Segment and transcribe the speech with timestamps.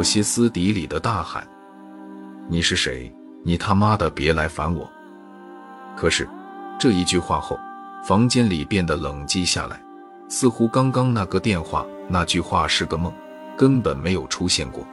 [0.00, 1.46] 我歇斯底里的大喊
[2.48, 3.14] ：“你是谁？
[3.44, 4.90] 你他妈的别来烦我！”
[5.94, 6.26] 可是
[6.78, 7.60] 这一句话后，
[8.02, 9.78] 房间里变得冷寂下来，
[10.26, 13.12] 似乎刚刚那个电话那句话是个梦，
[13.58, 14.86] 根本没有出现过。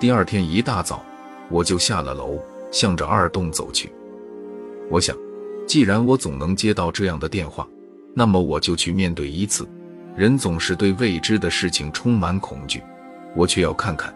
[0.00, 1.00] 第二天一大早，
[1.48, 2.40] 我就下了楼，
[2.72, 3.88] 向着二栋走去。
[4.90, 5.16] 我想，
[5.64, 7.64] 既然我总能接到这样的电话，
[8.14, 9.64] 那么我就去面对一次。
[10.16, 12.82] 人总是对未知的事情充满恐惧，
[13.38, 14.12] 我却要看看，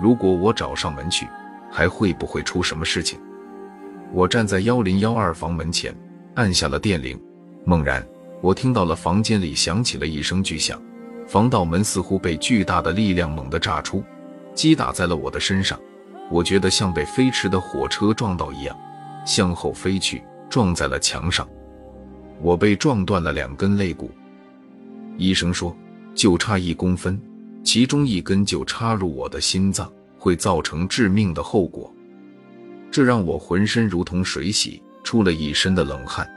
[0.00, 1.26] 如果我找上门去，
[1.68, 3.18] 还会不会出什么事情。
[4.12, 5.92] 我站在幺零幺二房门前，
[6.36, 7.20] 按下了电铃。
[7.64, 8.06] 猛然，
[8.40, 10.80] 我听到了房间里响起了一声巨响，
[11.26, 14.04] 防盗门似乎被巨大的力量猛地炸出，
[14.54, 15.76] 击打在了我的身上。
[16.30, 18.78] 我觉得像被飞驰的火车撞到一样，
[19.26, 21.44] 向后飞去，撞在了墙上。
[22.40, 24.12] 我被撞断了两根肋骨。
[25.16, 25.76] 医生说，
[26.14, 27.20] 就差一公分，
[27.62, 31.92] 其中一根就插入我的心脏，会造成致命的后果。
[32.90, 36.28] 这让我浑身如同水洗，出了一身的冷汗。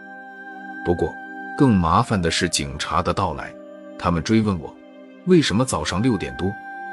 [0.85, 1.11] 不过，
[1.57, 3.53] 更麻烦的是警察的到来。
[3.97, 4.75] 他们追问我，
[5.25, 6.52] 为什么早上六点多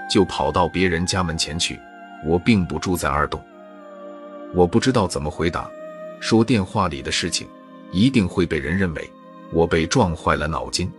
[0.08, 1.78] 就跑到别人家门前去？
[2.24, 3.42] 我并不住在二栋。
[4.54, 5.68] 我不知道怎么回答。
[6.20, 7.48] 说电话里的事情，
[7.90, 9.10] 一定会被人认为
[9.52, 10.90] 我被撞坏了脑筋。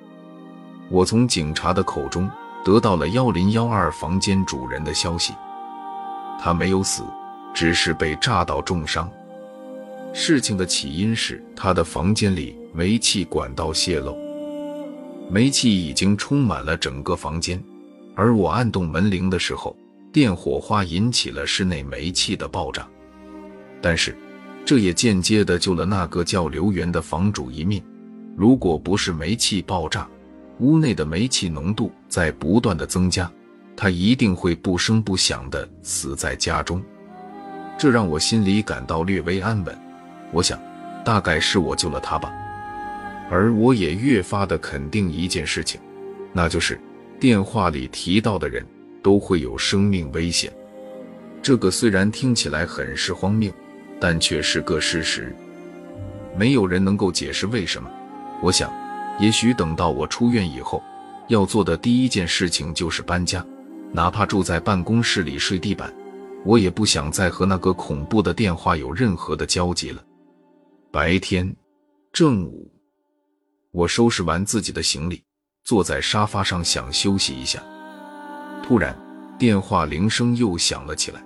[0.90, 2.30] 我从警察的口中
[2.64, 5.34] 得到了幺零幺二房间主人的消息，
[6.40, 7.04] 他没有死。
[7.54, 9.12] 只是被炸到重伤。
[10.14, 14.18] 事情的起因是他的房间里煤气管道泄漏，
[15.30, 17.62] 煤气已经充满了整个房间。
[18.16, 19.76] 而我按动门铃的时候，
[20.14, 22.88] 电火花引起了室内煤气的爆炸。
[23.82, 24.16] 但是，
[24.64, 27.84] 这也间接的救了那个叫刘元的房主一命。
[28.38, 30.08] 如果不是煤气爆炸，
[30.62, 33.30] 屋内的煤气浓度在不断的增加，
[33.76, 36.80] 他一定会不声不响的死在家中。
[37.80, 39.76] 这让我心里感到略微安稳。
[40.32, 40.60] 我想，
[41.04, 42.32] 大概是我救了他吧。
[43.32, 45.82] 而我也越发的肯定一件事情，
[46.32, 46.80] 那就是
[47.20, 48.64] 电话里提到的人
[49.02, 50.54] 都会有生命危险。
[51.42, 53.52] 这个虽然听起来很是荒谬，
[54.00, 55.36] 但却是个事实。
[56.38, 57.90] 没有人能够解释为什么。
[58.44, 58.72] 我想，
[59.20, 60.82] 也许等到我出院以后，
[61.28, 63.46] 要做的第一件事情就是搬家，
[63.92, 65.94] 哪怕住在办公室里睡地板。
[66.44, 70.04] 我也不想再和那个恐怖的电话有任何的交集了。
[70.92, 71.56] 白天，
[72.12, 72.72] 正午，
[73.72, 75.24] 我收拾完自己的行李，
[75.64, 77.62] 坐在沙发上想休息一下。
[78.64, 78.98] 突然，
[79.38, 81.24] 电话铃声又响了起来。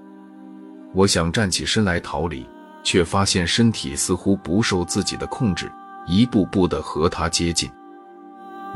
[0.94, 2.46] 我想站起身来逃离，
[2.84, 5.72] 却发现身体似乎不受自己的控制，
[6.06, 7.70] 一步步的和他接近。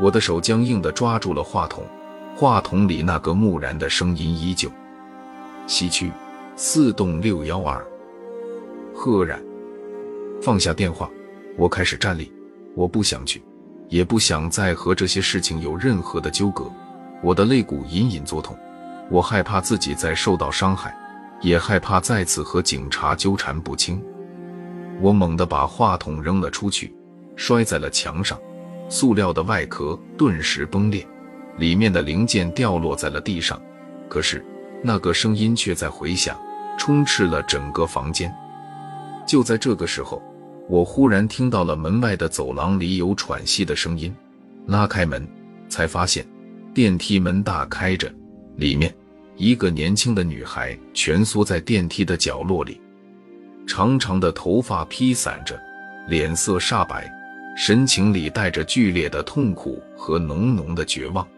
[0.00, 1.84] 我的手僵硬的抓住了话筒，
[2.34, 4.70] 话筒里那个木然的声音依旧。
[5.66, 6.10] 西区。
[6.56, 7.82] 四栋六幺二，
[8.94, 9.42] 赫然
[10.42, 11.08] 放下电话，
[11.56, 12.30] 我开始站立。
[12.74, 13.42] 我不想去，
[13.88, 16.70] 也不想再和这些事情有任何的纠葛。
[17.22, 18.54] 我的肋骨隐隐作痛，
[19.10, 20.94] 我害怕自己再受到伤害，
[21.40, 23.98] 也害怕再次和警察纠缠不清。
[25.00, 26.92] 我猛地把话筒扔了出去，
[27.36, 28.38] 摔在了墙上，
[28.88, 31.06] 塑料的外壳顿时崩裂，
[31.58, 33.60] 里面的零件掉落在了地上。
[34.08, 34.44] 可是
[34.82, 36.38] 那个声音却在回响。
[36.78, 38.34] 充斥了整个房间。
[39.26, 40.22] 就在这个时候，
[40.66, 44.16] 我忽然听到了门外的走廊里有喘息的声音。
[44.66, 45.28] 拉开门，
[45.68, 46.26] 才发现
[46.72, 48.10] 电梯门大开着，
[48.56, 48.94] 里面
[49.36, 52.80] 一个年轻的女孩蜷缩在电梯的角落里，
[53.66, 55.60] 长长的头发披散着，
[56.08, 57.06] 脸色煞白，
[57.62, 61.28] 神情里带着剧烈的痛苦和浓浓的绝望。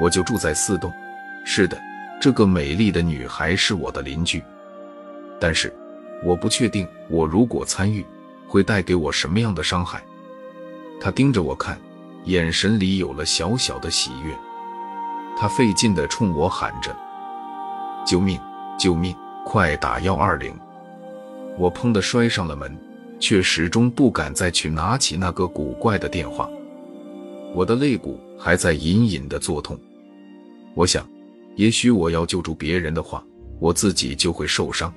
[0.00, 0.92] 我就住在四栋，
[1.44, 1.76] 是的。
[2.20, 4.40] 这个美丽的女孩是我的邻居，
[5.40, 5.74] 但是
[6.22, 8.06] 我不确定，我如果参与，
[8.46, 10.00] 会带给我什么样的伤害。
[11.00, 11.76] 她盯着我看，
[12.26, 14.32] 眼神里有了小小的喜悦。
[15.36, 16.96] 她费劲地冲我喊着
[18.06, 18.40] ：“救命！
[18.78, 19.12] 救命！
[19.44, 20.56] 快打幺二零！”
[21.58, 22.78] 我砰地摔上了门，
[23.24, 26.46] 却始终不敢再去拿起那个古怪的电话。
[27.54, 29.78] 我的肋骨还在隐隐的作痛，
[30.74, 31.08] 我想。
[31.56, 33.24] 也许我要救助别人的话，
[33.60, 34.92] 我自己就会受伤。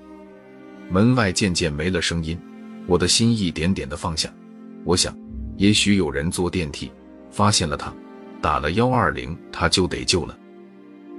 [0.89, 2.37] 门外渐渐没了声音，
[2.85, 4.29] 我的心一点点的放下。
[4.83, 5.17] 我想，
[5.55, 6.91] 也许有人坐电梯
[7.31, 7.93] 发现了他，
[8.41, 10.37] 打了幺二零，他就得救了。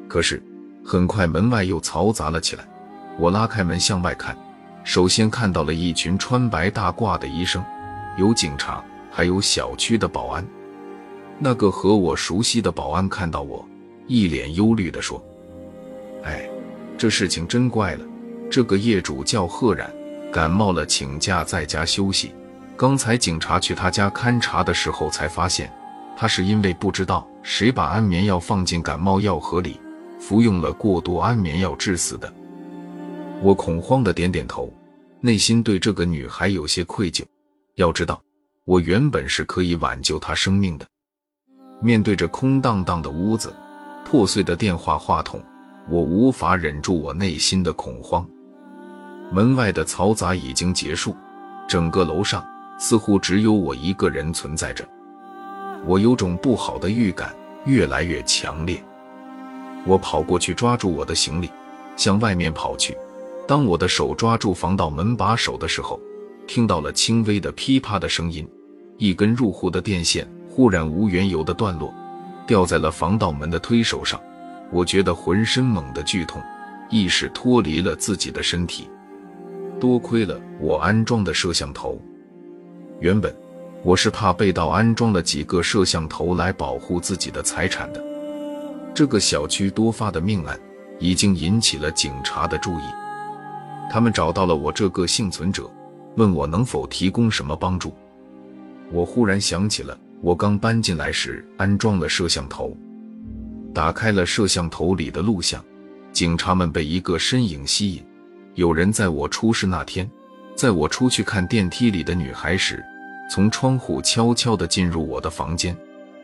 [0.09, 0.43] 可是，
[0.85, 2.69] 很快门外又嘈杂了起来。
[3.19, 4.37] 我拉开门向外看，
[4.89, 7.63] 首先看到了一群穿白大褂的医生，
[8.17, 10.43] 有警察，还有小区的保安。
[11.39, 13.63] 那个和我熟悉的保安看到我。
[14.07, 15.23] 一脸忧虑地说
[16.25, 16.49] ：“哎，
[16.97, 18.05] 这事情真怪了。
[18.51, 19.93] 这个业主叫贺冉，
[20.33, 22.35] 感冒了，请假在家休息。
[22.75, 25.71] 刚才警察去他家勘察的时候，才发现
[26.17, 29.79] 他是因为不知道谁把安眠药放进感冒药盒里，
[30.19, 32.33] 服用了过多安眠药致死的。
[33.43, 34.73] 我恐慌的点点头，
[35.21, 37.25] 内心对这个女孩有些愧疚。
[37.75, 38.23] 要知道，
[38.65, 40.87] 我原本是可以挽救她生命的。
[41.81, 43.55] 面对着空荡荡的屋子，
[44.05, 45.41] 破碎的电话话筒，
[45.89, 48.29] 我无法忍住我内心的恐慌。
[49.33, 51.17] 门外的嘈杂已经结束，
[51.69, 52.45] 整个楼上
[52.79, 54.87] 似乎只有我一个人存在着。
[55.85, 57.35] 我有种不好的预感，
[57.65, 58.83] 越来越强烈。
[59.85, 61.51] 我跑过去抓住我的行李，
[61.97, 62.97] 向外面跑去。
[63.49, 65.99] 当我的手抓住防盗门把手的时候，
[66.47, 68.47] 听到了轻微的噼啪的声音，
[68.99, 70.29] 一根入户的电线。
[70.51, 71.95] 忽然无缘由的断落，
[72.45, 74.21] 掉在了防盗门的推手上。
[74.73, 76.43] 我觉得浑身猛地剧痛，
[76.91, 78.91] 意识脱离了自己的身体。
[79.79, 81.99] 多亏了我安装的摄像头。
[82.99, 83.33] 原本
[83.85, 88.05] 我是怕被盗，安装了几个摄像头来保护自己的财产的。
[88.93, 90.59] 这个小区多发的命案
[90.99, 92.83] 已经引起了警察的注意，
[93.91, 95.71] 他们找到了我这个幸存者，
[96.17, 97.93] 问我能否提供什么帮助。
[98.91, 99.99] 我忽然想起了。
[100.21, 102.77] 我刚搬进来时安装了摄像头，
[103.73, 105.65] 打开了摄像头里的录像。
[106.11, 108.05] 警察们被一个身影吸引，
[108.55, 110.11] 有人在我出事那天，
[110.57, 112.85] 在我出去看电梯里的女孩时，
[113.31, 115.77] 从窗户悄悄地进入我的房间，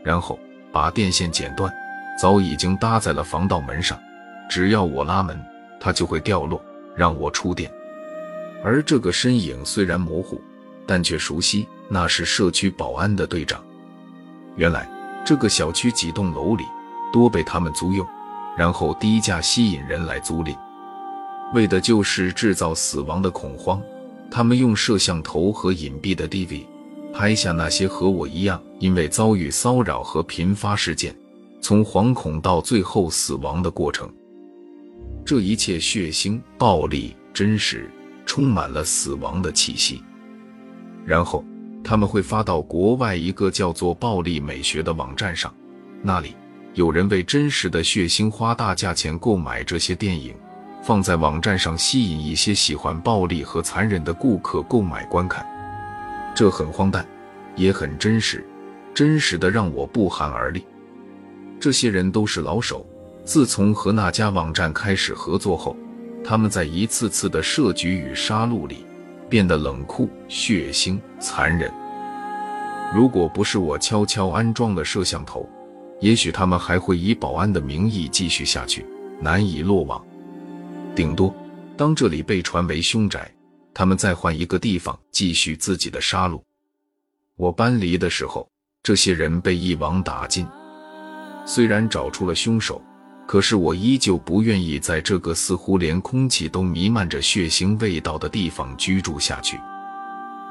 [0.03, 0.37] 然后
[0.73, 1.73] 把电线剪断，
[2.21, 3.97] 早已经搭在了防盗门上。
[4.51, 5.41] 只要我拉门，
[5.79, 6.61] 它就会掉落，
[6.97, 7.73] 让我触电。
[8.63, 10.41] 而这个身影虽然模糊，
[10.87, 13.63] 但却熟悉，那是社区保安的队长。
[14.57, 14.89] 原来
[15.25, 16.65] 这个小区几栋楼里
[17.13, 18.07] 多被他们租用，
[18.57, 20.57] 然后低价吸引人来租赁，
[21.53, 23.83] 为的就是制造死亡的恐慌。
[24.31, 26.65] 他们用摄像头和隐蔽的 DV
[27.13, 31.15] 拍下那些和我一样因为遭遇骚扰和频发事件，
[31.61, 34.11] 从惶恐到最后死亡的过程。
[35.25, 37.91] 这一切血腥、暴力、真实，
[38.27, 40.03] 充满了死亡的气息。
[41.05, 41.45] 然后。
[41.87, 45.55] 他们会发到国外一个叫做“暴力美学”的网站上，
[46.01, 46.35] 那里
[46.73, 50.35] 有人为真实的血腥花大价钱购买这些电影，
[50.83, 55.47] 放在网站上吸引一些喜欢暴力和残忍的顾客购买观看。
[56.35, 57.07] 这很荒诞，
[57.55, 58.43] 也很真实，
[58.95, 60.65] 真实的让我不寒而栗。
[61.61, 62.87] 这些人都是老手，
[63.25, 65.77] 自从和那家网站开始合作后，
[66.23, 68.87] 他们在一次次的设局与杀戮里。
[69.27, 71.73] 变得冷酷、血腥、残忍。
[72.95, 75.49] 如果不是我悄悄安装了摄像头，
[75.99, 78.87] 也许他们还会以保安的名义继续下去，
[79.21, 80.05] 难以落网。
[80.95, 81.35] 顶多
[81.77, 83.29] 当这里被传为凶宅，
[83.73, 86.41] 他们再换一个地方继续自己的杀戮。
[87.35, 88.49] 我搬离的时候，
[88.85, 90.47] 这些人被一网打尽。
[91.45, 92.81] 虽然找出了凶手。
[93.27, 99.59] 可是我依旧不愿意在这个似乎连空气都弥漫着血腥味道的地方居住下去。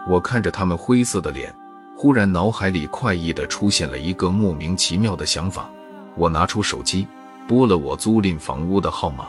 [0.10, 1.54] 我看着他们灰色的脸，
[1.96, 5.70] 忽然脑海里快意的出现了一个莫名其妙的想法。
[6.16, 7.08] 我拿出手机
[7.48, 9.28] 拨了我租赁房屋的号码，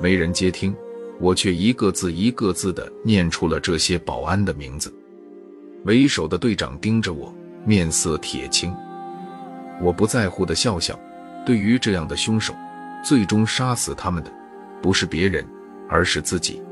[0.00, 0.74] 没人接听，
[1.20, 4.92] 我却一个字一个字的念出了这些保安的名字。
[5.84, 7.32] 为首的队长盯着我，
[7.64, 8.74] 面色铁青。
[9.80, 10.98] 我不在乎的笑笑。
[11.44, 12.54] 对于这样的凶手，
[13.02, 14.30] 最终杀死他们的
[14.80, 15.44] 不是别人，
[15.88, 16.62] 而是自己。